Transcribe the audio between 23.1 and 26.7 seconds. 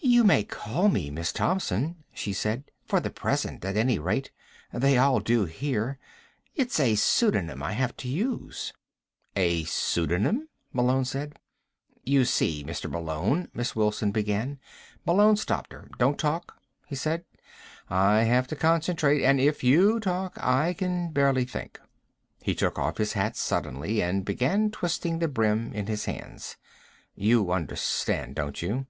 hat suddenly, and began twisting the brim in his hands.